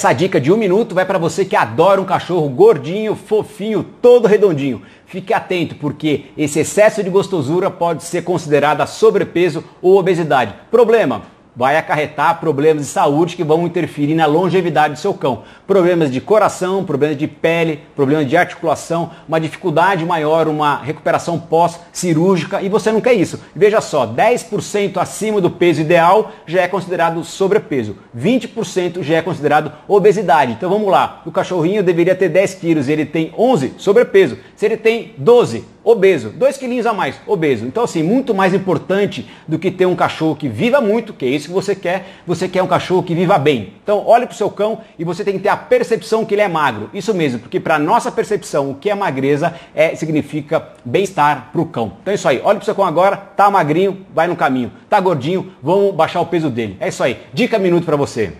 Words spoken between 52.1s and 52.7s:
é isso aí, olhe para o